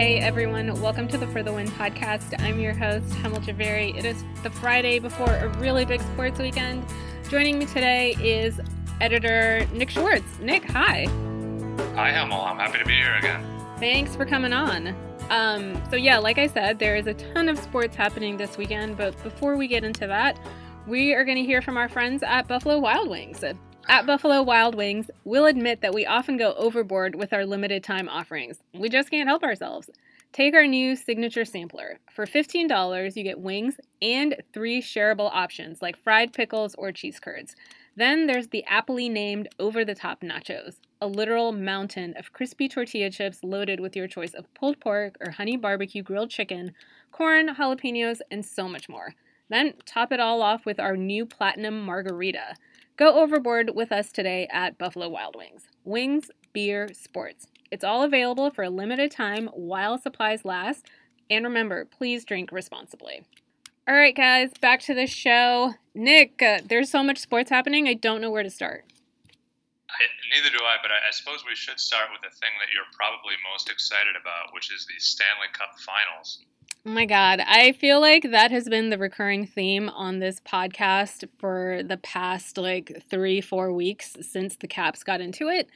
[0.00, 2.34] Hey everyone, welcome to the For the Win podcast.
[2.42, 3.94] I'm your host, Hemal Jhaveri.
[3.94, 6.86] It is the Friday before a really big sports weekend.
[7.28, 8.58] Joining me today is
[9.02, 10.38] editor Nick Schwartz.
[10.38, 11.04] Nick, hi.
[11.96, 12.46] Hi, Hemal.
[12.46, 13.44] I'm happy to be here again.
[13.78, 14.96] Thanks for coming on.
[15.28, 18.96] Um, so, yeah, like I said, there is a ton of sports happening this weekend,
[18.96, 20.40] but before we get into that,
[20.86, 23.44] we are going to hear from our friends at Buffalo Wild Wings.
[23.88, 28.08] At Buffalo Wild Wings, we'll admit that we often go overboard with our limited time
[28.08, 28.58] offerings.
[28.72, 29.90] We just can't help ourselves.
[30.32, 31.98] Take our new signature sampler.
[32.12, 37.56] For $15, you get wings and three shareable options like fried pickles or cheese curds.
[37.96, 43.10] Then there's the aptly named over the top nachos, a literal mountain of crispy tortilla
[43.10, 46.74] chips loaded with your choice of pulled pork or honey barbecue grilled chicken,
[47.10, 49.14] corn, jalapenos, and so much more.
[49.48, 52.54] Then top it all off with our new platinum margarita.
[53.00, 55.62] Go overboard with us today at Buffalo Wild Wings.
[55.84, 57.46] Wings, beer, sports.
[57.70, 60.84] It's all available for a limited time while supplies last.
[61.30, 63.22] And remember, please drink responsibly.
[63.88, 65.72] All right, guys, back to the show.
[65.94, 68.84] Nick, uh, there's so much sports happening, I don't know where to start.
[69.88, 70.04] I,
[70.36, 72.84] neither do I, but I, I suppose we should start with the thing that you're
[72.92, 76.44] probably most excited about, which is the Stanley Cup Finals.
[76.86, 77.40] Oh my God.
[77.46, 82.56] I feel like that has been the recurring theme on this podcast for the past
[82.56, 85.68] like three, four weeks since the Caps got into it.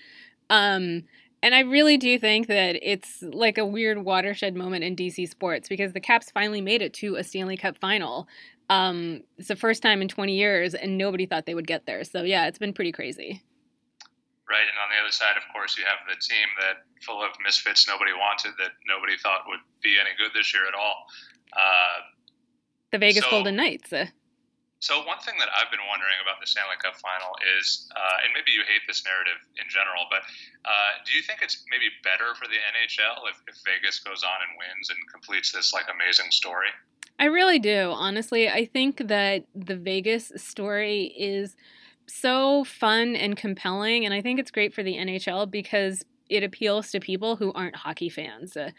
[0.49, 1.03] Um,
[1.43, 5.69] and I really do think that it's like a weird watershed moment in DC sports
[5.69, 8.27] because the Caps finally made it to a Stanley Cup final.
[8.71, 12.03] Um, it's the first time in 20 years, and nobody thought they would get there.
[12.05, 13.43] So, yeah, it's been pretty crazy
[14.49, 14.65] right?
[14.65, 17.89] And on the other side, of course, you have the team that full of misfits
[17.89, 21.09] nobody wanted that nobody thought would be any good this year at all.
[21.53, 22.05] Uh,
[22.93, 23.93] the Vegas so, Golden Knights.
[24.85, 28.37] So one thing that I've been wondering about the Stanley Cup Final is, uh, and
[28.37, 30.21] maybe you hate this narrative in general, but
[30.69, 34.39] uh, do you think it's maybe better for the NHL if, if Vegas goes on
[34.45, 36.69] and wins and completes this like amazing story?
[37.19, 37.97] I really do.
[37.97, 41.57] Honestly, I think that the Vegas story is
[42.07, 44.05] so fun and compelling.
[44.05, 47.77] And I think it's great for the NHL because it appeals to people who aren't
[47.77, 48.57] hockey fans.
[48.57, 48.71] Uh,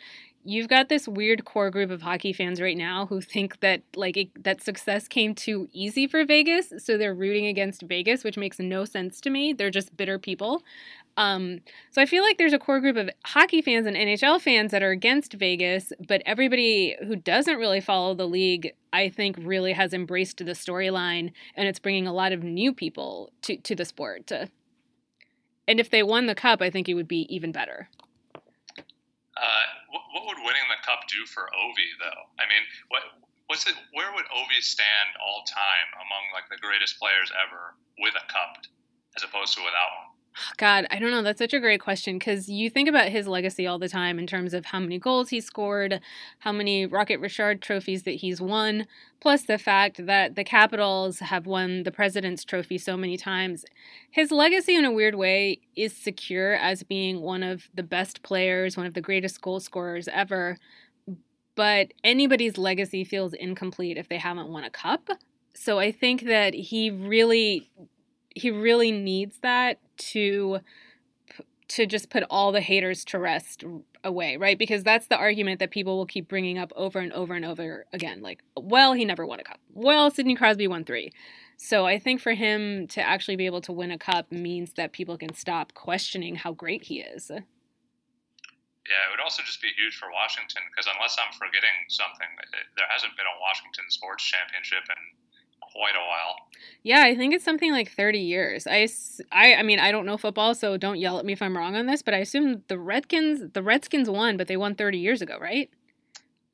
[0.43, 4.15] you've got this weird core group of hockey fans right now who think that like
[4.15, 8.59] it, that success came too easy for Vegas, so they're rooting against Vegas, which makes
[8.59, 9.53] no sense to me.
[9.53, 10.63] They're just bitter people.
[11.17, 11.61] Um,
[11.91, 14.83] so I feel like there's a core group of hockey fans and NHL fans that
[14.83, 19.93] are against Vegas, but everybody who doesn't really follow the league, I think, really has
[19.93, 24.31] embraced the storyline, and it's bringing a lot of new people to to the sport.
[25.67, 27.89] And if they won the cup, I think it would be even better.
[29.35, 32.23] Uh, what, would winning the cup do for Ovi, though?
[32.39, 33.03] I mean, what
[33.47, 33.75] what's it?
[33.93, 38.63] Where would Ovi stand all time among like the greatest players ever with a cup,
[39.15, 40.04] as opposed to without one?
[40.57, 41.21] God, I don't know.
[41.21, 44.27] That's such a great question because you think about his legacy all the time in
[44.27, 46.01] terms of how many goals he scored,
[46.39, 48.87] how many Rocket Richard trophies that he's won,
[49.21, 53.65] plus the fact that the Capitals have won the President's Trophy so many times.
[54.11, 58.75] His legacy, in a weird way, is secure as being one of the best players,
[58.75, 60.57] one of the greatest goal scorers ever.
[61.55, 65.09] But anybody's legacy feels incomplete if they haven't won a cup.
[65.53, 67.69] So I think that he really
[68.35, 70.59] he really needs that to
[71.67, 73.63] to just put all the haters to rest
[74.03, 74.59] away, right?
[74.59, 77.85] Because that's the argument that people will keep bringing up over and over and over
[77.91, 78.21] again.
[78.21, 79.59] Like, well, he never won a cup.
[79.73, 81.11] Well, Sidney Crosby won three.
[81.57, 84.91] So I think for him to actually be able to win a cup means that
[84.91, 87.31] people can stop questioning how great he is.
[87.31, 92.69] Yeah, it would also just be huge for Washington because unless I'm forgetting something, eh,
[92.77, 95.01] there hasn't been a Washington sports championship in
[95.61, 96.35] quite a while.
[96.83, 98.67] Yeah, I think it's something like 30 years.
[98.67, 98.87] I,
[99.31, 101.75] I, I mean, I don't know football, so don't yell at me if I'm wrong
[101.75, 105.21] on this, but I assume the Redskins, the Redskins won, but they won 30 years
[105.21, 105.69] ago, right?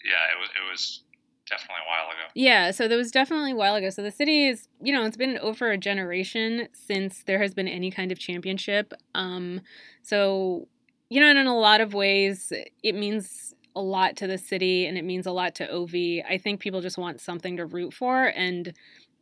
[0.04, 1.02] Yeah, it was, it was
[1.48, 2.32] definitely a while ago.
[2.34, 3.90] Yeah, so that was definitely a while ago.
[3.90, 7.68] So the city is, you know, it's been over a generation since there has been
[7.68, 8.94] any kind of championship.
[9.14, 9.62] Um,
[10.02, 10.68] so,
[11.10, 12.52] you know, and in a lot of ways,
[12.84, 16.24] it means a lot to the city and it means a lot to Ovi.
[16.28, 18.74] I think people just want something to root for and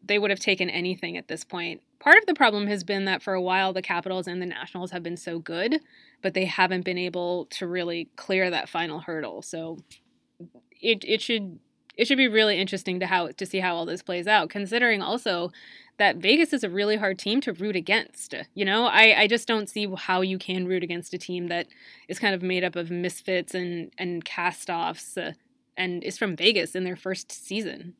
[0.04, 1.81] they would have taken anything at this point.
[2.00, 4.92] Part of the problem has been that for a while the Capitals and the Nationals
[4.92, 5.81] have been so good,
[6.22, 9.42] but they haven't been able to really clear that final hurdle.
[9.42, 9.78] So
[10.81, 11.60] it it should
[12.00, 15.01] it should be really interesting to how to see how all this plays out, considering
[15.01, 15.51] also
[15.98, 18.34] that Vegas is a really hard team to root against.
[18.54, 21.68] You know, I, I just don't see how you can root against a team that
[22.07, 25.34] is kind of made up of misfits and and cast offs uh,
[25.78, 27.96] and is from Vegas in their first season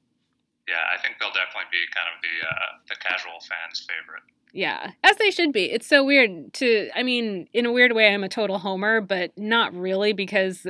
[0.70, 4.24] yeah, I think they'll definitely be kind of the uh, the casual fans' favorite.
[4.54, 5.72] Yeah, as they should be.
[5.72, 6.90] It's so weird to.
[6.96, 10.68] I mean, in a weird way, I'm a total homer, but not really because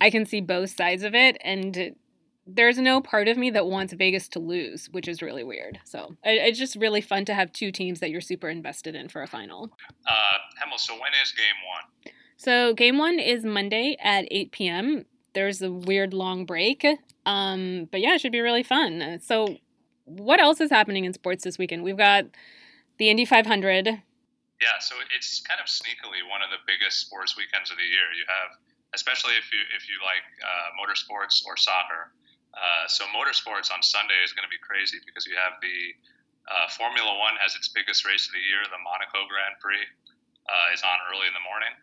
[0.00, 1.94] I can see both sides of it, and
[2.46, 5.80] there's no part of me that wants Vegas to lose, which is really weird.
[5.84, 9.22] So it's just really fun to have two teams that you're super invested in for
[9.22, 9.72] a final.
[10.06, 10.12] Uh,
[10.62, 12.12] Hemal, so when is game one?
[12.36, 15.04] So game one is Monday at 8 p.m.
[15.34, 16.86] There's a weird long break.
[17.24, 19.18] Um, but yeah, it should be really fun.
[19.20, 19.56] So
[20.04, 21.82] what else is happening in sports this weekend?
[21.82, 22.26] We've got
[22.98, 23.86] the Indy 500.
[23.86, 28.08] Yeah, so it's kind of sneakily one of the biggest sports weekends of the year.
[28.16, 28.56] You have,
[28.94, 32.12] especially if you if you like uh, motorsports or soccer.
[32.56, 35.92] Uh, so motorsports on Sunday is going to be crazy because you have the
[36.48, 39.84] uh, Formula One has its biggest race of the year, the Monaco Grand Prix,
[40.48, 41.74] uh, is on early in the morning.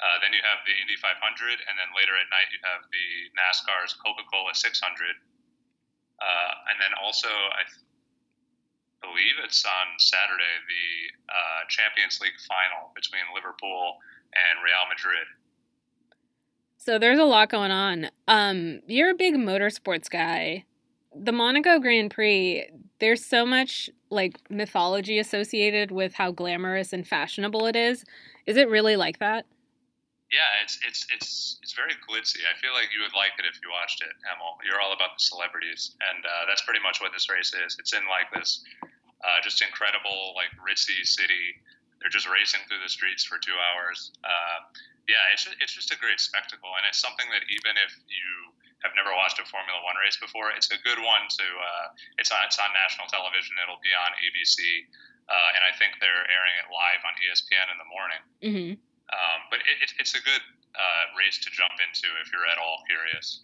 [0.00, 3.08] Uh, then you have the Indy 500, and then later at night you have the
[3.36, 7.84] NASCAR's Coca-Cola 600, uh, and then also I th-
[9.00, 10.88] believe it's on Saturday the
[11.68, 13.96] Champions League final between Liverpool
[14.34, 15.28] and Real Madrid.
[16.80, 18.08] So there's a lot going on.
[18.26, 20.64] Um, you're a big motorsports guy.
[21.14, 22.64] The Monaco Grand Prix,
[23.00, 28.02] there's so much like mythology associated with how glamorous and fashionable it is.
[28.46, 29.44] Is it really like that?
[30.32, 32.40] Yeah, it's it's it's it's very glitzy.
[32.48, 34.56] I feel like you would like it if you watched it, Emil.
[34.64, 37.76] You're all about the celebrities, and uh, that's pretty much what this race is.
[37.78, 38.64] It's in like this
[39.20, 41.60] uh, just incredible like ritzy city.
[42.00, 44.16] They're just racing through the streets for two hours.
[44.24, 44.64] Uh,
[45.10, 48.54] yeah, it's just, it's just a great spectacle, and it's something that even if you
[48.86, 51.46] have never watched a Formula One race before, it's a good one to.
[51.46, 51.86] Uh,
[52.22, 53.58] it's on it's on national television.
[53.58, 54.86] It'll be on ABC,
[55.26, 58.22] uh, and I think they're airing it live on ESPN in the morning.
[58.40, 58.72] Mm-hmm.
[59.10, 62.58] Um, but it, it, it's a good uh, race to jump into if you're at
[62.58, 63.40] all curious.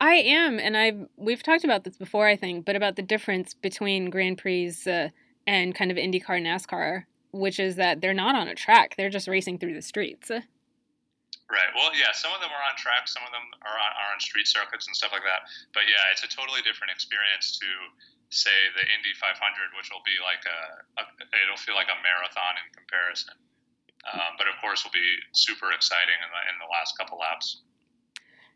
[0.00, 3.54] I am, and I've we've talked about this before, I think, but about the difference
[3.54, 5.08] between Grand Prix uh,
[5.46, 9.28] and kind of IndyCar, NASCAR, which is that they're not on a track; they're just
[9.28, 10.30] racing through the streets.
[11.50, 11.74] Right.
[11.74, 12.14] Well, yeah.
[12.14, 13.10] Some of them are on track.
[13.10, 15.50] Some of them are on, are on street circuits and stuff like that.
[15.74, 17.68] But yeah, it's a totally different experience to
[18.30, 19.34] say the Indy 500,
[19.74, 20.60] which will be like a,
[21.02, 21.04] a
[21.42, 23.34] it'll feel like a marathon in comparison.
[24.06, 27.60] Um, but of course, will be super exciting in the, in the last couple laps.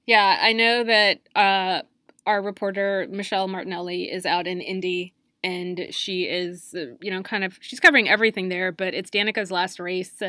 [0.07, 1.83] Yeah, I know that uh,
[2.27, 5.13] our reporter Michelle Martinelli is out in Indy,
[5.43, 8.73] and she is, you know, kind of she's covering everything there.
[8.73, 10.23] But it's Danica's last race,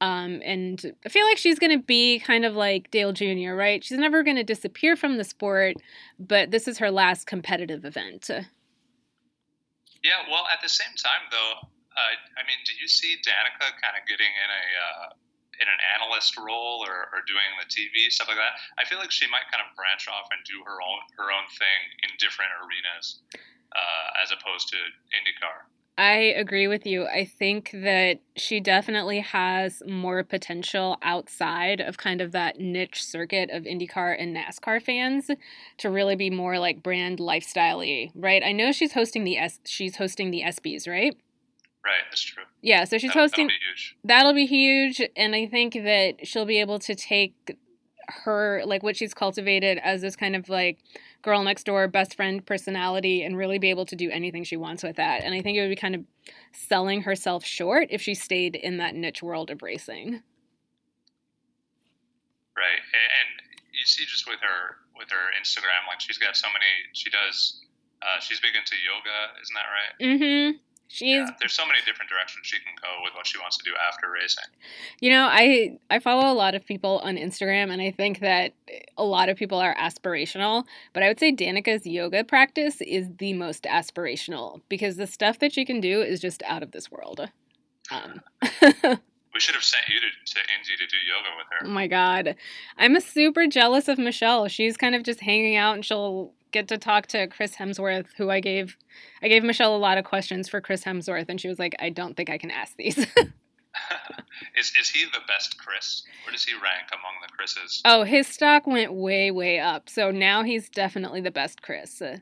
[0.00, 3.82] um, and I feel like she's going to be kind of like Dale Jr., right?
[3.82, 5.76] She's never going to disappear from the sport,
[6.18, 8.28] but this is her last competitive event.
[10.04, 13.96] Yeah, well, at the same time, though, uh, I mean, do you see Danica kind
[13.96, 15.08] of getting in a uh,
[15.62, 18.58] in an analyst role or, or doing the TV stuff like that?
[18.76, 21.46] I feel like she might kind of branch off and do her own her own
[21.56, 23.22] thing in different arenas
[23.72, 24.78] uh, as opposed to
[25.14, 25.70] IndyCar.
[26.04, 27.06] I agree with you.
[27.06, 33.48] I think that she definitely has more potential outside of kind of that niche circuit
[33.50, 35.30] of IndyCar and NASCAR fans
[35.78, 38.42] to really be more like brand lifestyle-y, right?
[38.44, 41.16] I know she's hosting the S she's hosting the ESPYs, right?
[41.82, 42.44] Right, that's true.
[42.60, 43.46] Yeah, so she's that, hosting.
[43.46, 43.96] That'll be, huge.
[44.04, 47.56] that'll be huge, and I think that she'll be able to take
[48.24, 50.78] her like what she's cultivated as this kind of like
[51.24, 54.82] girl next door best friend personality and really be able to do anything she wants
[54.82, 55.24] with that.
[55.24, 56.04] And I think it would be kind of
[56.52, 60.22] selling herself short if she stayed in that niche world of racing.
[62.54, 63.42] Right, and
[63.72, 66.70] you see just with her with her Instagram, like she's got so many.
[66.92, 67.60] She does.
[68.00, 69.94] Uh, she's big into yoga, isn't that right?
[70.06, 70.58] Mm-hmm.
[70.88, 73.64] She's yeah, there's so many different directions she can go with what she wants to
[73.64, 74.44] do after racing.
[75.00, 78.52] You know, I I follow a lot of people on Instagram and I think that
[78.96, 83.32] a lot of people are aspirational, but I would say Danica's yoga practice is the
[83.32, 87.28] most aspirational because the stuff that she can do is just out of this world.
[87.90, 88.20] Um.
[89.34, 91.66] we should have sent you to, to Indy to do yoga with her.
[91.66, 92.36] Oh my god.
[92.78, 94.46] I'm a super jealous of Michelle.
[94.48, 98.30] She's kind of just hanging out and she'll get to talk to Chris Hemsworth, who
[98.30, 98.78] I gave
[99.20, 101.90] I gave Michelle a lot of questions for Chris Hemsworth, and she was like, I
[101.90, 102.96] don't think I can ask these.
[104.56, 106.04] is is he the best Chris?
[106.24, 107.82] Where does he rank among the Chris's?
[107.84, 109.90] Oh, his stock went way way up.
[109.90, 112.00] So now he's definitely the best Chris.
[112.00, 112.18] Uh,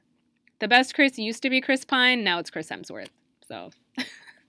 [0.58, 2.24] the best Chris used to be Chris Pine.
[2.24, 3.12] Now it's Chris Hemsworth.
[3.46, 3.70] So.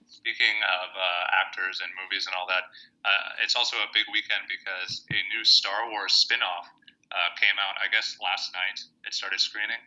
[0.08, 2.64] Speaking of uh, actors and movies and all that,
[3.04, 6.70] uh, it's also a big weekend because a new Star Wars spin-off
[7.14, 8.82] uh, came out, I guess, last night.
[9.06, 9.78] It started screening.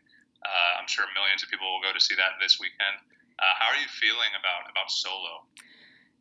[0.43, 3.03] Uh, I'm sure millions of people will go to see that this weekend.
[3.37, 5.43] Uh, how are you feeling about about Solo?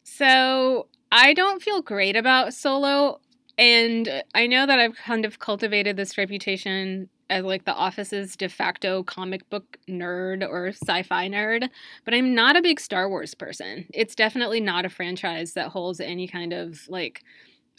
[0.03, 3.21] So I don't feel great about Solo,
[3.57, 8.49] and I know that I've kind of cultivated this reputation as like the office's de
[8.49, 11.69] facto comic book nerd or sci-fi nerd,
[12.05, 13.87] but I'm not a big Star Wars person.
[13.93, 17.25] It's definitely not a franchise that holds any kind of like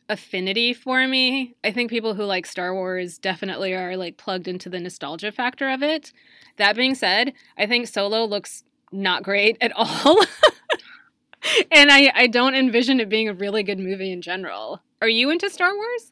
[0.10, 1.56] affinity for me.
[1.64, 5.70] I think people who like Star Wars definitely are like plugged into the nostalgia factor
[5.70, 6.12] of it.
[6.58, 10.20] That being said, I think Solo looks not great at all.
[11.72, 14.82] and I, I don't envision it being a really good movie in general.
[15.02, 16.12] Are you into Star Wars?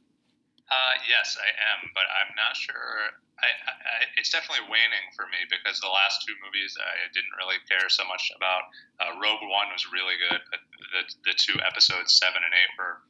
[0.69, 3.13] Uh, yes, I am, but I'm not sure.
[3.37, 3.75] I, I,
[4.17, 8.07] it's definitely waning for me because the last two movies I didn't really care so
[8.07, 8.63] much about.
[8.97, 10.61] Uh, Rogue One was really good, but
[10.95, 13.03] the, the two episodes seven and eight were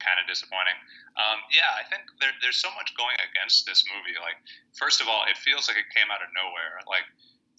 [0.00, 0.76] kind of disappointing.
[1.16, 4.16] Um, yeah, I think there, there's so much going against this movie.
[4.18, 4.40] Like,
[4.74, 6.80] first of all, it feels like it came out of nowhere.
[6.88, 7.06] Like,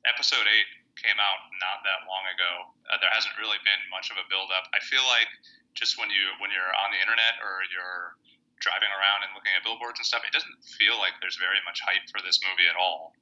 [0.03, 0.69] episode eight
[0.99, 2.51] came out not that long ago.
[2.89, 4.67] Uh, there hasn't really been much of a build up.
[4.75, 5.29] I feel like
[5.73, 8.19] just when you when you're on the internet or you're
[8.59, 11.81] driving around and looking at billboards and stuff, it doesn't feel like there's very much
[11.81, 13.15] hype for this movie at all.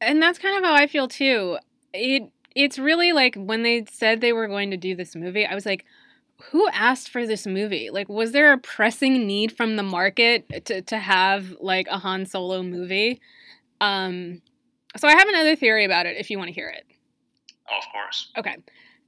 [0.00, 1.58] And that's kind of how I feel too.
[1.92, 5.54] It it's really like when they said they were going to do this movie, I
[5.54, 5.84] was like,
[6.50, 7.90] who asked for this movie?
[7.90, 12.26] Like, was there a pressing need from the market to, to have like a Han
[12.26, 13.20] Solo movie?
[13.80, 14.42] Um,
[14.96, 16.84] so I have another theory about it if you want to hear it.
[17.70, 18.30] Oh, of course.
[18.36, 18.56] Okay.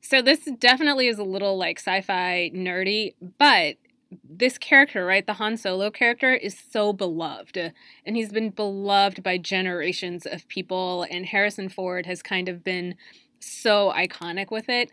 [0.00, 3.76] So this definitely is a little like sci-fi nerdy, but
[4.22, 7.72] this character, right, the Han Solo character, is so beloved.
[8.06, 12.94] And he's been beloved by generations of people, and Harrison Ford has kind of been
[13.40, 14.90] so iconic with it.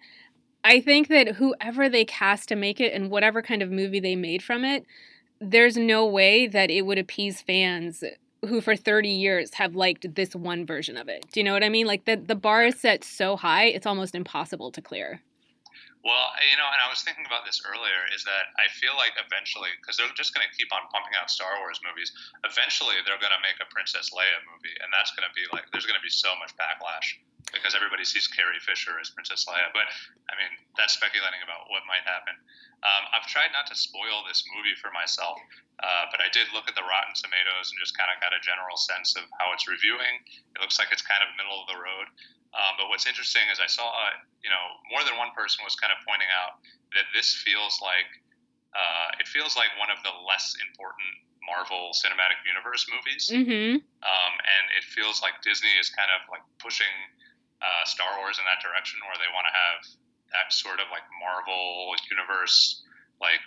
[0.63, 4.15] I think that whoever they cast to make it and whatever kind of movie they
[4.15, 4.85] made from it,
[5.39, 8.03] there's no way that it would appease fans
[8.47, 11.25] who for 30 years have liked this one version of it.
[11.31, 11.85] Do you know what I mean?
[11.85, 15.21] Like the the bar is set so high, it's almost impossible to clear.
[16.01, 19.13] Well, you know, and I was thinking about this earlier, is that I feel like
[19.21, 22.09] eventually, because they're just going to keep on pumping out Star Wars movies,
[22.41, 25.69] eventually they're going to make a Princess Leia movie, and that's going to be like,
[25.69, 27.21] there's going to be so much backlash
[27.53, 29.71] because everybody sees Carrie Fisher as Princess Leia.
[29.75, 29.87] But
[30.31, 32.35] I mean, that's speculating about what might happen.
[32.81, 35.37] Um, I've tried not to spoil this movie for myself,
[35.83, 38.41] uh, but I did look at the Rotten Tomatoes and just kind of got a
[38.41, 40.25] general sense of how it's reviewing.
[40.57, 42.09] It looks like it's kind of middle of the road.
[42.51, 45.77] Um, but what's interesting is I saw, uh, you know, more than one person was
[45.77, 46.59] kind of pointing out
[46.97, 48.09] that this feels like
[48.71, 51.11] uh, it feels like one of the less important
[51.43, 53.83] Marvel Cinematic Universe movies, mm-hmm.
[53.83, 56.91] um, and it feels like Disney is kind of like pushing
[57.61, 59.79] uh, Star Wars in that direction, where they want to have
[60.33, 62.81] that sort of like Marvel Universe,
[63.21, 63.41] like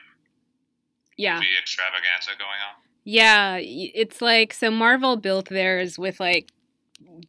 [1.17, 2.75] yeah, movie extravaganza going on.
[3.05, 6.51] Yeah, it's like so Marvel built theirs with like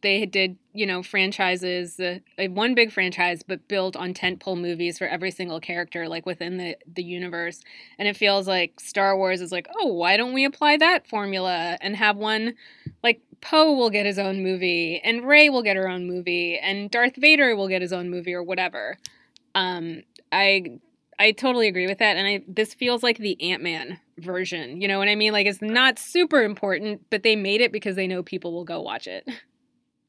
[0.02, 2.18] they did you know franchises uh,
[2.50, 6.76] one big franchise but built on tentpole movies for every single character like within the
[6.86, 7.62] the universe
[7.98, 11.76] and it feels like star wars is like oh why don't we apply that formula
[11.80, 12.54] and have one
[13.02, 16.90] like poe will get his own movie and rey will get her own movie and
[16.90, 18.96] darth vader will get his own movie or whatever
[19.54, 20.02] um
[20.32, 20.78] i
[21.18, 24.80] I totally agree with that, and I this feels like the Ant Man version.
[24.80, 25.32] You know what I mean?
[25.32, 28.80] Like it's not super important, but they made it because they know people will go
[28.80, 29.26] watch it.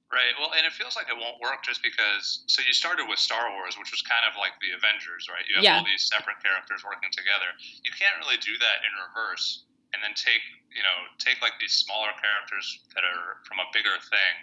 [0.07, 0.31] Right.
[0.39, 2.47] Well, and it feels like it won't work just because.
[2.47, 5.43] So you started with Star Wars, which was kind of like the Avengers, right?
[5.51, 5.75] You have yeah.
[5.77, 7.51] all these separate characters working together.
[7.83, 9.67] You can't really do that in reverse,
[9.97, 13.97] and then take you know take like these smaller characters that are from a bigger
[14.13, 14.35] thing,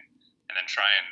[0.50, 1.06] and then try and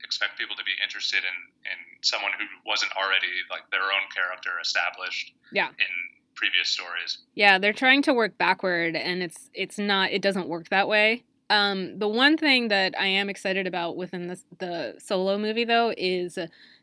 [0.00, 1.36] expect people to be interested in
[1.68, 5.36] in someone who wasn't already like their own character established.
[5.52, 5.68] Yeah.
[5.68, 5.92] In
[6.34, 7.18] previous stories.
[7.34, 10.10] Yeah, they're trying to work backward, and it's it's not.
[10.10, 11.22] It doesn't work that way.
[11.50, 15.92] Um, the one thing that I am excited about within the the solo movie though
[15.96, 16.38] is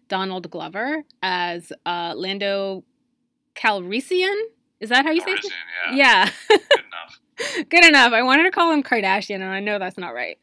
[0.08, 2.84] Donald Glover as uh, Lando
[3.56, 4.40] Calrissian.
[4.82, 5.46] Is that how you say it?
[5.92, 5.96] Yeah.
[5.96, 6.30] yeah.
[6.50, 7.20] Good enough.
[7.70, 8.14] Good enough.
[8.14, 10.38] I wanted to call him Kardashian, and I know that's not right.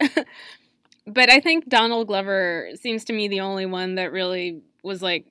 [1.07, 5.27] but I think Donald Glover seems to me the only one that really was like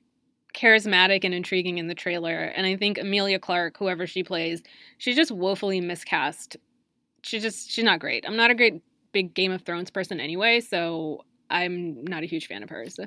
[0.55, 2.37] charismatic and intriguing in the trailer.
[2.37, 4.63] And I think Emilia Clarke, whoever she plays,
[4.99, 6.57] she's just woefully miscast
[7.23, 8.25] she just she's not great.
[8.27, 12.47] I'm not a great big Game of Thrones person anyway, so I'm not a huge
[12.47, 12.99] fan of hers.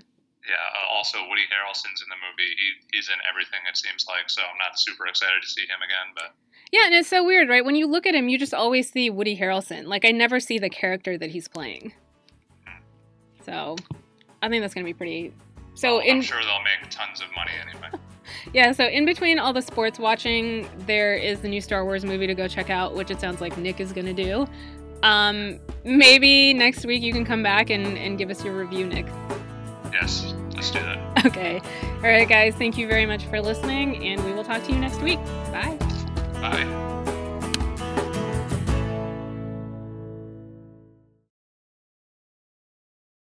[0.48, 0.56] Yeah.
[0.56, 2.50] Uh, also, Woody Harrelson's in the movie.
[2.58, 3.60] He, he's in everything.
[3.70, 4.30] It seems like.
[4.30, 6.14] So I'm not super excited to see him again.
[6.16, 6.34] But
[6.72, 7.64] yeah, and it's so weird, right?
[7.64, 9.86] When you look at him, you just always see Woody Harrelson.
[9.86, 11.94] Like I never see the character that he's playing.
[13.46, 13.76] So
[14.42, 15.34] I think that's gonna be pretty.
[15.74, 17.90] So well, I'm sure they'll make tons of money anyway.
[18.54, 22.28] yeah, so in between all the sports watching, there is the new Star Wars movie
[22.28, 24.48] to go check out, which it sounds like Nick is going to do.
[25.04, 29.08] Um, maybe next week you can come back and, and give us your review, Nick.
[29.92, 31.00] Yes, let's do that.
[31.26, 31.62] Okay.
[31.98, 34.80] All right, guys, thank you very much for listening, and we will talk to you
[34.80, 35.20] next week.
[35.52, 35.78] Bye.
[36.42, 37.01] Bye.